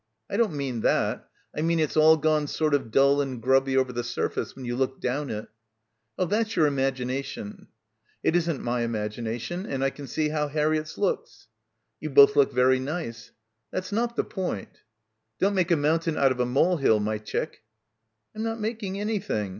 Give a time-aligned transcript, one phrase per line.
[0.31, 1.29] "I don't mean that.
[1.55, 4.75] I mean it's all gone sort of dull and grubby over the surface when you
[4.75, 5.45] look down it."
[6.17, 7.67] "Oh, that's your imagination."
[8.23, 11.49] "It isn't my imagination and I can see how Harriett's looks."—
[11.99, 13.31] 24— BACKWATER "You both look very nice."
[13.69, 14.79] "That's not the point."
[15.37, 17.61] "Don't make a mountain out of a molehill, my chick."
[18.33, 19.49] "I'm not making anything.